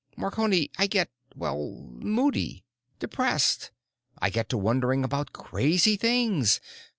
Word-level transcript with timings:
Marconi, 0.17 0.71
I 0.79 0.87
get—well, 0.87 1.85
moody. 2.01 2.65
Depressed. 2.97 3.69
I 4.17 4.31
get 4.31 4.49
to 4.49 4.57
worrying 4.57 5.03
about 5.03 5.31
crazy 5.31 5.95
things. 5.95 6.59